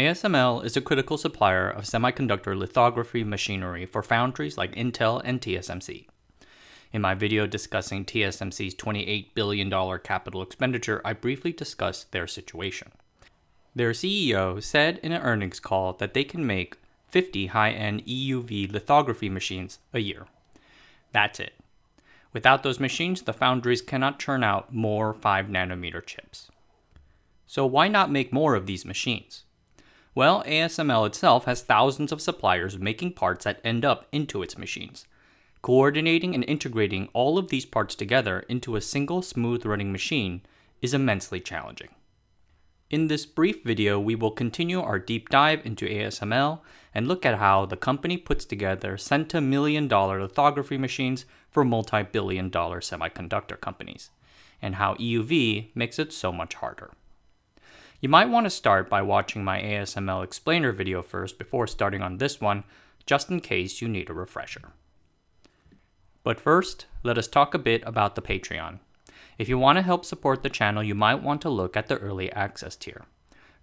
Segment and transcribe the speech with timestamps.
[0.00, 6.06] ASML is a critical supplier of semiconductor lithography machinery for foundries like Intel and TSMC.
[6.90, 12.92] In my video discussing TSMC's $28 billion capital expenditure, I briefly discussed their situation.
[13.74, 16.78] Their CEO said in an earnings call that they can make
[17.08, 20.24] 50 high end EUV lithography machines a year.
[21.12, 21.52] That's it.
[22.32, 26.50] Without those machines, the foundries cannot churn out more 5 nanometer chips.
[27.46, 29.44] So, why not make more of these machines?
[30.14, 35.06] Well, ASML itself has thousands of suppliers making parts that end up into its machines.
[35.62, 40.42] Coordinating and integrating all of these parts together into a single smooth running machine
[40.82, 41.90] is immensely challenging.
[42.90, 46.60] In this brief video, we will continue our deep dive into ASML
[46.92, 52.50] and look at how the company puts together centimillion dollar lithography machines for multi billion
[52.50, 54.10] dollar semiconductor companies,
[54.60, 56.90] and how EUV makes it so much harder.
[58.00, 62.16] You might want to start by watching my ASML explainer video first before starting on
[62.16, 62.64] this one,
[63.04, 64.72] just in case you need a refresher.
[66.24, 68.78] But first, let us talk a bit about the Patreon.
[69.36, 71.98] If you want to help support the channel, you might want to look at the
[71.98, 73.04] Early Access tier.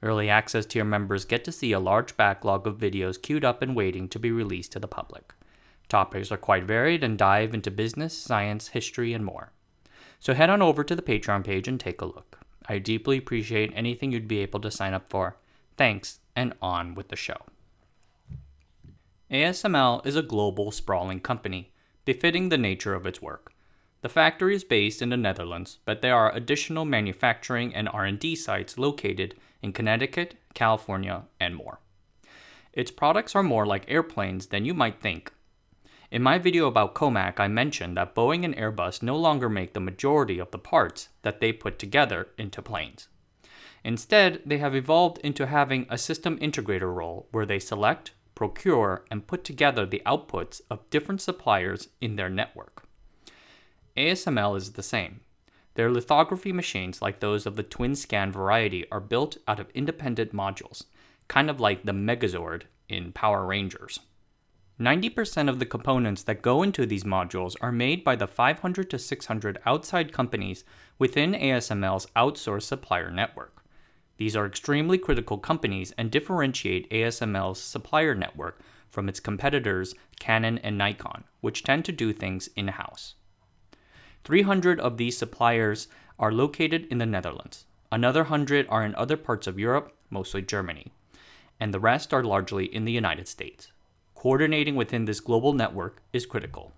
[0.03, 3.75] Early Access tier members get to see a large backlog of videos queued up and
[3.75, 5.33] waiting to be released to the public.
[5.89, 9.51] Topics are quite varied and dive into business, science, history, and more.
[10.19, 12.39] So head on over to the Patreon page and take a look.
[12.67, 15.37] I deeply appreciate anything you'd be able to sign up for.
[15.77, 17.37] Thanks, and on with the show.
[19.31, 21.71] ASML is a global, sprawling company
[22.05, 23.51] befitting the nature of its work.
[24.01, 28.77] The factory is based in the Netherlands, but there are additional manufacturing and R&D sites
[28.77, 31.79] located in Connecticut, California, and more.
[32.71, 35.33] Its products are more like airplanes than you might think.
[36.09, 39.81] In my video about Comac, I mentioned that Boeing and Airbus no longer make the
[39.81, 43.09] majority of the parts that they put together into planes.
[43.83, 49.27] Instead, they have evolved into having a system integrator role where they select, procure, and
[49.27, 52.85] put together the outputs of different suppliers in their network.
[53.97, 55.19] ASML is the same.
[55.73, 60.85] Their lithography machines, like those of the TWINSCAN variety, are built out of independent modules,
[61.27, 63.99] kind of like the Megazord in Power Rangers.
[64.79, 68.99] 90% of the components that go into these modules are made by the 500 to
[68.99, 70.63] 600 outside companies
[70.99, 73.63] within ASML's outsourced supplier network.
[74.17, 80.77] These are extremely critical companies and differentiate ASML's supplier network from its competitors Canon and
[80.77, 83.15] Nikon, which tend to do things in house.
[84.25, 85.87] 300 of these suppliers
[86.19, 87.65] are located in the Netherlands.
[87.91, 90.91] Another 100 are in other parts of Europe, mostly Germany,
[91.59, 93.71] and the rest are largely in the United States.
[94.17, 96.73] Coordinating within this global network is critical.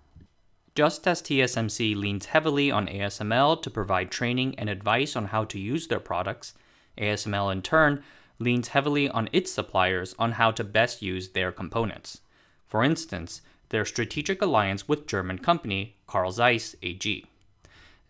[0.74, 5.58] Just as TSMC leans heavily on ASML to provide training and advice on how to
[5.58, 6.52] use their products,
[6.98, 8.04] ASML, in turn,
[8.38, 12.20] leans heavily on its suppliers on how to best use their components.
[12.68, 13.40] For instance,
[13.70, 17.24] their strategic alliance with German company Carl Zeiss AG.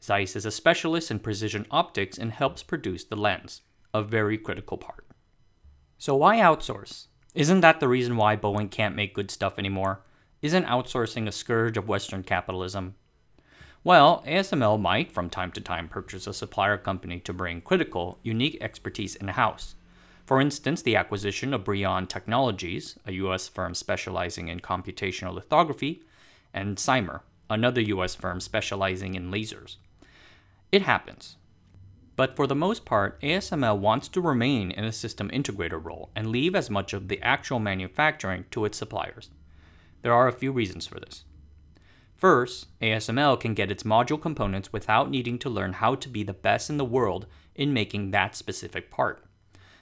[0.02, 3.60] Zeiss is a specialist in precision optics and helps produce the lens,
[3.94, 5.06] a very critical part.
[5.98, 7.06] So, why outsource?
[7.34, 10.00] Isn't that the reason why Boeing can't make good stuff anymore?
[10.42, 12.96] Isn't outsourcing a scourge of Western capitalism?
[13.84, 18.58] Well, ASML might from time to time purchase a supplier company to bring critical, unique
[18.60, 19.76] expertise in house.
[20.26, 26.02] For instance, the acquisition of Brion Technologies, a US firm specializing in computational lithography,
[26.52, 29.76] and Cymer, another US firm specializing in lasers.
[30.72, 31.36] It happens.
[32.20, 36.26] But for the most part, ASML wants to remain in a system integrator role and
[36.26, 39.30] leave as much of the actual manufacturing to its suppliers.
[40.02, 41.24] There are a few reasons for this.
[42.14, 46.34] First, ASML can get its module components without needing to learn how to be the
[46.34, 49.24] best in the world in making that specific part.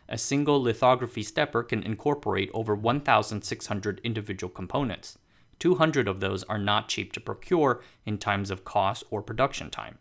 [0.08, 5.18] A single lithography stepper can incorporate over 1,600 individual components.
[5.58, 9.98] 200 of those are not cheap to procure in times of cost or production time.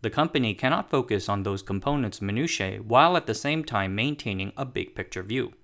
[0.00, 4.64] The company cannot focus on those components' minutiae while at the same time maintaining a
[4.64, 5.54] big picture view.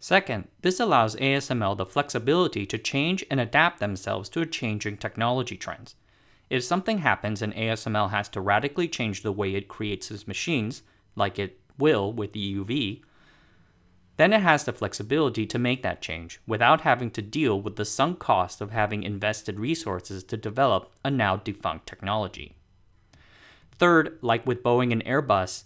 [0.00, 5.94] Second, this allows ASML the flexibility to change and adapt themselves to changing technology trends.
[6.50, 10.82] If something happens and ASML has to radically change the way it creates its machines,
[11.14, 13.02] like it will with EUV,
[14.16, 17.84] then it has the flexibility to make that change without having to deal with the
[17.84, 22.56] sunk cost of having invested resources to develop a now defunct technology.
[23.78, 25.64] Third, like with Boeing and Airbus,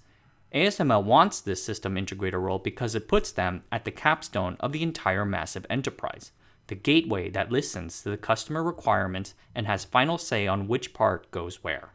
[0.54, 4.82] ASML wants this system integrator role because it puts them at the capstone of the
[4.82, 6.32] entire massive enterprise,
[6.68, 11.30] the gateway that listens to the customer requirements and has final say on which part
[11.30, 11.92] goes where.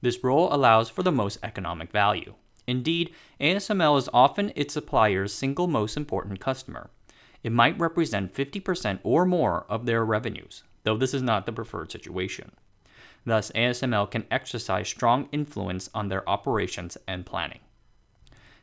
[0.00, 2.34] This role allows for the most economic value.
[2.66, 6.90] Indeed, ASML is often its supplier's single most important customer.
[7.42, 11.92] It might represent 50% or more of their revenues, though this is not the preferred
[11.92, 12.52] situation.
[13.24, 17.60] Thus, ASML can exercise strong influence on their operations and planning.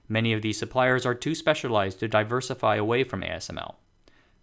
[0.10, 3.76] Many of these suppliers are too specialized to diversify away from ASML.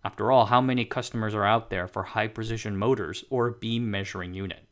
[0.05, 3.90] After all, how many customers are out there for high precision motors or a beam
[3.90, 4.64] measuring unit?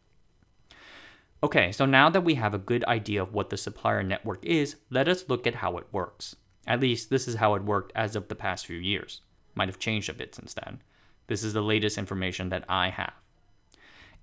[1.43, 4.77] Okay, so now that we have a good idea of what the supplier network is,
[4.91, 6.37] let us look at how it works.
[6.67, 9.23] At least, this is how it worked as of the past few years.
[9.55, 10.83] Might have changed a bit since then.
[11.27, 13.15] This is the latest information that I have.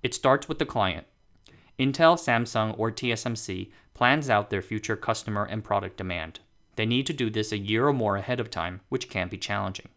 [0.02, 1.06] It starts with the client.
[1.78, 6.40] Intel, Samsung, or TSMC plans out their future customer and product demand.
[6.76, 9.38] They need to do this a year or more ahead of time, which can be
[9.38, 9.88] challenging.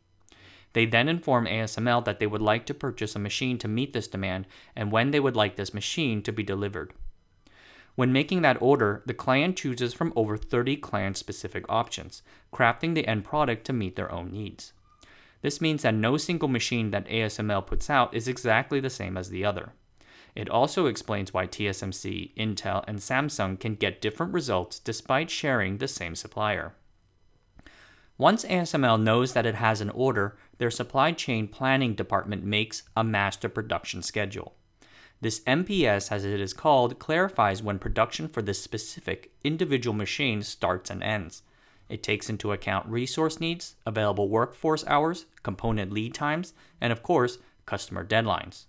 [0.73, 4.07] They then inform ASML that they would like to purchase a machine to meet this
[4.07, 6.93] demand and when they would like this machine to be delivered.
[7.95, 13.07] When making that order, the client chooses from over 30 client specific options, crafting the
[13.07, 14.73] end product to meet their own needs.
[15.43, 19.29] This means that no single machine that ASML puts out is exactly the same as
[19.29, 19.73] the other.
[20.35, 25.87] It also explains why TSMC, Intel, and Samsung can get different results despite sharing the
[25.87, 26.73] same supplier.
[28.17, 33.03] Once ASML knows that it has an order, their supply chain planning department makes a
[33.03, 34.53] master production schedule.
[35.21, 40.89] This MPS, as it is called, clarifies when production for this specific individual machine starts
[40.89, 41.43] and ends.
[41.89, 47.37] It takes into account resource needs, available workforce hours, component lead times, and of course,
[47.65, 48.65] customer deadlines.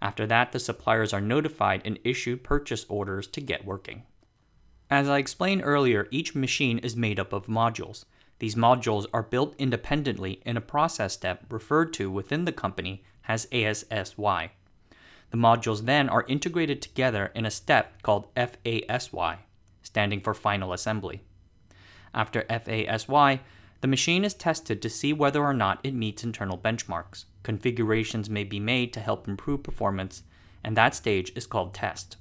[0.00, 4.04] After that, the suppliers are notified and issued purchase orders to get working.
[4.90, 8.04] As I explained earlier, each machine is made up of modules.
[8.38, 13.46] These modules are built independently in a process step referred to within the company as
[13.52, 14.52] ASSY.
[15.30, 19.38] The modules then are integrated together in a step called FASY,
[19.82, 21.20] standing for Final Assembly.
[22.14, 23.40] After FASY,
[23.80, 27.26] the machine is tested to see whether or not it meets internal benchmarks.
[27.42, 30.22] Configurations may be made to help improve performance,
[30.64, 32.16] and that stage is called test.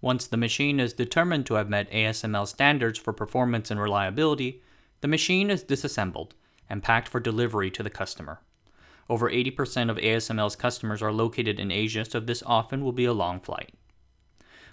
[0.00, 4.62] Once the machine is determined to have met ASML standards for performance and reliability,
[5.02, 6.34] the machine is disassembled
[6.70, 8.40] and packed for delivery to the customer.
[9.10, 13.12] Over 80% of ASML's customers are located in Asia, so this often will be a
[13.12, 13.74] long flight.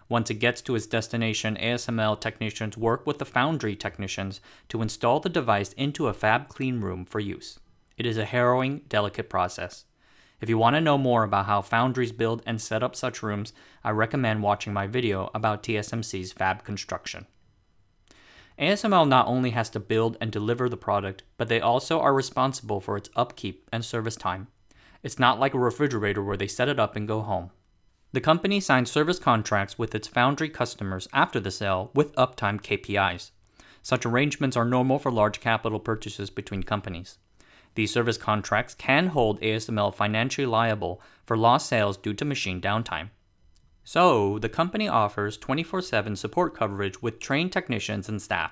[0.10, 4.40] Once it gets to its destination, ASML technicians work with the foundry technicians
[4.70, 7.60] to install the device into a fab clean room for use.
[7.98, 9.86] It is a harrowing, delicate process.
[10.40, 13.54] If you want to know more about how foundries build and set up such rooms,
[13.84, 17.26] I recommend watching my video about TSMC's fab construction.
[18.60, 22.80] ASML not only has to build and deliver the product, but they also are responsible
[22.80, 24.48] for its upkeep and service time.
[25.04, 27.52] It's not like a refrigerator where they set it up and go home.
[28.14, 33.32] The company signs service contracts with its foundry customers after the sale with uptime KPIs.
[33.82, 37.18] Such arrangements are normal for large capital purchases between companies.
[37.76, 43.10] These service contracts can hold ASML financially liable for lost sales due to machine downtime.
[43.84, 48.52] So, the company offers 24 7 support coverage with trained technicians and staff.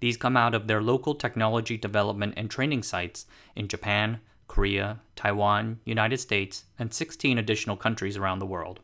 [0.00, 5.80] These come out of their local technology development and training sites in Japan, Korea, Taiwan,
[5.84, 8.80] United States, and 16 additional countries around the world.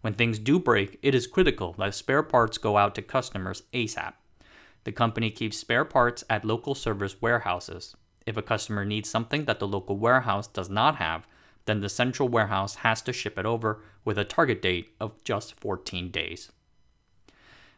[0.00, 4.12] When things do break, it is critical that spare parts go out to customers ASAP.
[4.84, 7.96] The company keeps spare parts at local service warehouses.
[8.26, 11.26] If a customer needs something that the local warehouse does not have,
[11.64, 15.58] then the central warehouse has to ship it over with a target date of just
[15.60, 16.52] 14 days.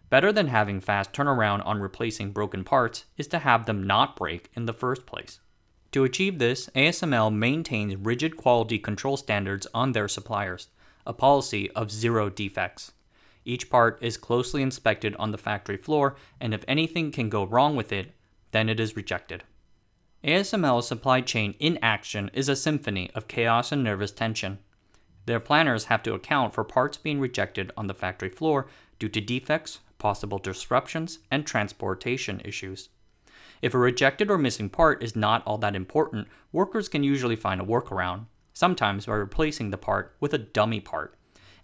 [0.08, 4.50] Better than having fast turnaround on replacing broken parts is to have them not break
[4.54, 5.40] in the first place.
[5.92, 10.68] To achieve this, ASML maintains rigid quality control standards on their suppliers,
[11.06, 12.92] a policy of zero defects.
[13.44, 17.76] Each part is closely inspected on the factory floor, and if anything can go wrong
[17.76, 18.12] with it,
[18.50, 19.44] then it is rejected.
[20.24, 24.58] ASML's supply chain in action is a symphony of chaos and nervous tension.
[25.26, 28.66] Their planners have to account for parts being rejected on the factory floor
[28.98, 32.88] due to defects, possible disruptions, and transportation issues.
[33.62, 37.60] If a rejected or missing part is not all that important, workers can usually find
[37.60, 41.16] a workaround, sometimes by replacing the part with a dummy part,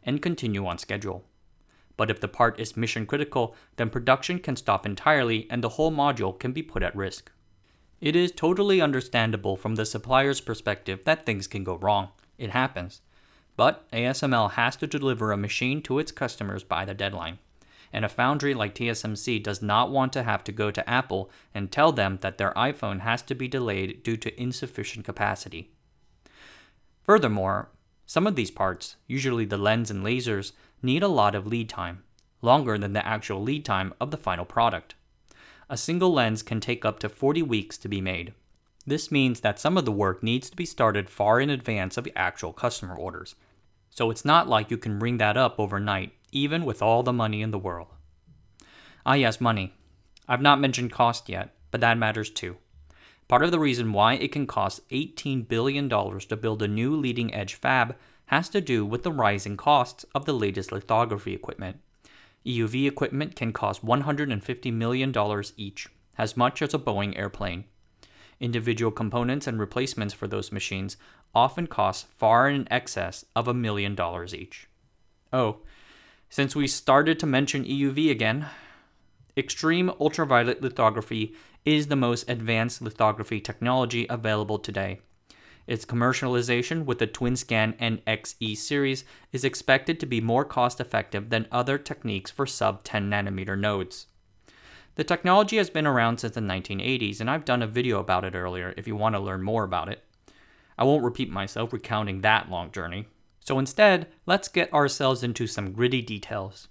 [0.02, 1.24] and continue on schedule.
[1.96, 5.92] But if the part is mission critical, then production can stop entirely and the whole
[5.92, 7.30] module can be put at risk.
[8.00, 12.08] It is totally understandable from the supplier's perspective that things can go wrong.
[12.38, 13.00] It happens.
[13.56, 17.38] But ASML has to deliver a machine to its customers by the deadline.
[17.92, 21.70] And a foundry like TSMC does not want to have to go to Apple and
[21.70, 25.70] tell them that their iPhone has to be delayed due to insufficient capacity.
[27.02, 27.68] Furthermore,
[28.06, 32.02] some of these parts, usually the lens and lasers, need a lot of lead time,
[32.40, 34.94] longer than the actual lead time of the final product.
[35.72, 38.34] a single lens can take up to 40 weeks to be made.
[38.86, 42.04] This means that some of the work needs to be started far in advance of
[42.04, 43.34] the actual customer orders.
[43.88, 47.42] So it's not like you can ring that up overnight, even with all the money
[47.42, 47.88] in the world.
[49.06, 49.74] Ah, yes, money.
[50.26, 52.56] I've not mentioned cost yet, but that matters too.
[53.28, 57.32] Part of the reason why it can cost $18 billion to build a new leading
[57.32, 57.96] edge fab
[58.26, 61.78] has to do with the rising costs of the latest lithography equipment.
[62.44, 65.14] EUV equipment can cost $150 million
[65.56, 67.64] each, as much as a Boeing airplane.
[68.40, 70.96] Individual components and replacements for those machines
[71.34, 74.68] often cost far in excess of a million dollars each.
[75.32, 75.58] Oh,
[76.32, 78.46] since we started to mention EUV again,
[79.36, 81.34] extreme ultraviolet lithography
[81.66, 84.98] is the most advanced lithography technology available today.
[85.66, 91.46] Its commercialization with the TWINSCAN NXE series is expected to be more cost effective than
[91.52, 94.06] other techniques for sub 10 nanometer nodes.
[94.94, 98.34] The technology has been around since the 1980s, and I've done a video about it
[98.34, 100.02] earlier if you want to learn more about it.
[100.78, 103.04] I won't repeat myself recounting that long journey.
[103.42, 106.68] So instead, let's get ourselves into some gritty details.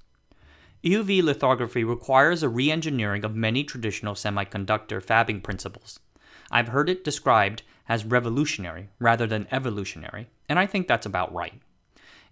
[0.84, 6.00] EUV lithography requires a re engineering of many traditional semiconductor fabbing principles.
[6.50, 11.62] I've heard it described as revolutionary rather than evolutionary, and I think that's about right.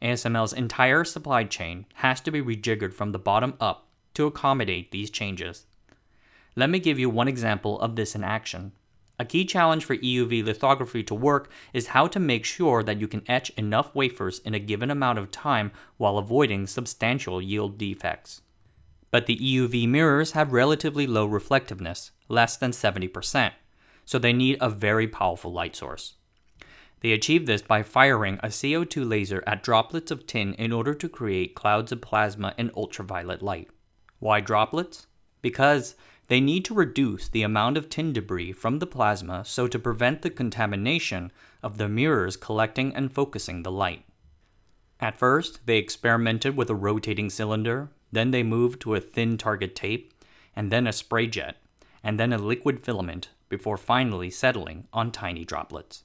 [0.01, 5.10] ASML's entire supply chain has to be rejiggered from the bottom up to accommodate these
[5.10, 5.65] changes.
[6.55, 8.72] Let me give you one example of this in action.
[9.20, 13.08] A key challenge for EUV lithography to work is how to make sure that you
[13.08, 18.42] can etch enough wafers in a given amount of time while avoiding substantial yield defects.
[19.12, 23.52] But the EUV mirrors have relatively low reflectiveness, less than 70%,
[24.06, 26.14] so they need a very powerful light source.
[27.02, 31.10] They achieve this by firing a CO2 laser at droplets of tin in order to
[31.10, 33.70] create clouds of plasma and ultraviolet light.
[34.20, 35.08] Why droplets?
[35.42, 35.96] Because
[36.30, 40.22] they need to reduce the amount of tin debris from the plasma so to prevent
[40.22, 41.32] the contamination
[41.62, 44.06] of the mirrors collecting and focusing the light.
[45.00, 49.76] At first, they experimented with a rotating cylinder, then they moved to a thin target
[49.76, 50.14] tape,
[50.56, 51.58] and then a spray jet,
[52.04, 56.04] and then a liquid filament before finally settling on tiny droplets.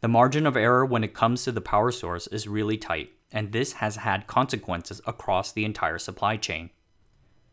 [0.00, 3.52] The margin of error when it comes to the power source is really tight, and
[3.52, 6.70] this has had consequences across the entire supply chain.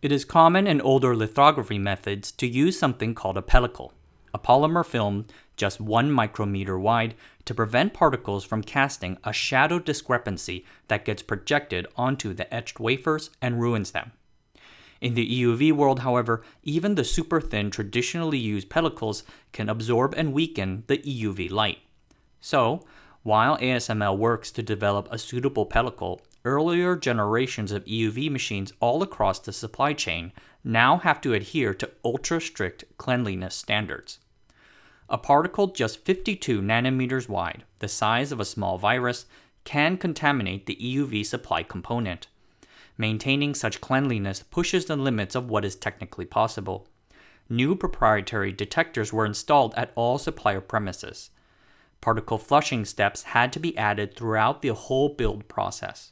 [0.01, 3.91] It is common in older lithography methods to use something called a pellicle,
[4.34, 5.25] a polymer film
[5.58, 11.86] just one micrometer wide to prevent particles from casting a shadow discrepancy that gets projected
[11.98, 14.13] onto the etched wafers and ruins them.
[15.01, 20.32] In the EUV world, however, even the super thin traditionally used pellicles can absorb and
[20.32, 21.79] weaken the EUV light.
[22.39, 22.86] So,
[23.24, 29.39] while ASML works to develop a suitable pellicle, earlier generations of EUV machines all across
[29.39, 30.31] the supply chain
[30.63, 34.19] now have to adhere to ultra strict cleanliness standards.
[35.10, 39.25] A particle just 52 nanometers wide, the size of a small virus,
[39.63, 42.27] can contaminate the EUV supply component.
[42.98, 46.88] Maintaining such cleanliness pushes the limits of what is technically possible.
[47.50, 51.31] New proprietary detectors were installed at all supplier premises.
[52.01, 56.12] Particle flushing steps had to be added throughout the whole build process.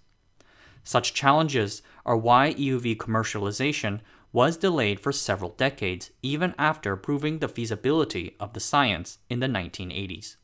[0.88, 4.00] Such challenges are why EUV commercialization
[4.32, 9.48] was delayed for several decades, even after proving the feasibility of the science in the
[9.48, 10.38] 1980s.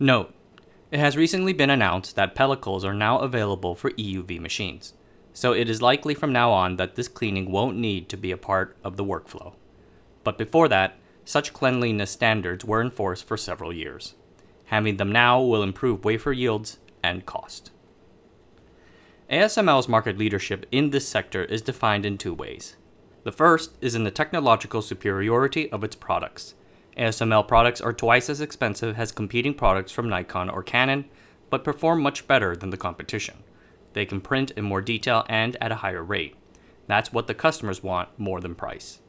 [0.00, 0.34] Note,
[0.90, 4.94] it has recently been announced that pellicles are now available for EUV machines,
[5.32, 8.36] so it is likely from now on that this cleaning won't need to be a
[8.36, 9.54] part of the workflow.
[10.24, 14.16] But before that, such cleanliness standards were enforced for several years.
[14.64, 17.70] Having them now will improve wafer yields and cost.
[19.30, 22.76] ASML's market leadership in this sector is defined in two ways.
[23.24, 26.54] The first is in the technological superiority of its products.
[26.96, 31.04] ASML products are twice as expensive as competing products from Nikon or Canon,
[31.50, 33.44] but perform much better than the competition.
[33.92, 36.34] They can print in more detail and at a higher rate.
[36.86, 39.00] That's what the customers want more than price.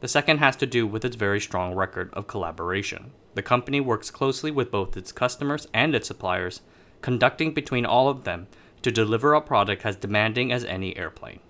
[0.00, 3.10] The second has to do with its very strong record of collaboration.
[3.34, 6.60] The company works closely with both its customers and its suppliers,
[7.02, 8.46] conducting between all of them
[8.84, 11.40] to deliver a product as demanding as any airplane.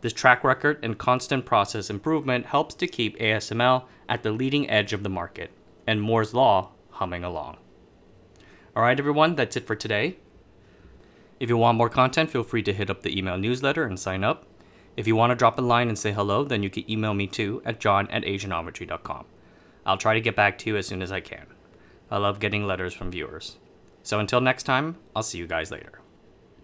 [0.00, 4.92] This track record and constant process improvement helps to keep ASML at the leading edge
[4.92, 5.50] of the market
[5.86, 7.58] and Moore's Law humming along.
[8.76, 10.16] Alright, everyone, that's it for today.
[11.38, 14.22] If you want more content, feel free to hit up the email newsletter and sign
[14.22, 14.46] up.
[14.96, 17.26] If you want to drop a line and say hello, then you can email me
[17.26, 19.26] too at john at asianometry.com.
[19.84, 21.46] I'll try to get back to you as soon as I can.
[22.10, 23.56] I love getting letters from viewers.
[24.02, 25.99] So until next time, I'll see you guys later.